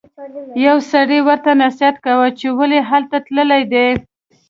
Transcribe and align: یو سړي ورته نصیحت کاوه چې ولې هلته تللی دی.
یو 0.65 0.77
سړي 0.91 1.19
ورته 1.27 1.51
نصیحت 1.63 1.95
کاوه 2.05 2.27
چې 2.39 2.47
ولې 2.57 2.79
هلته 2.89 3.17
تللی 3.25 3.63
دی. 3.73 3.87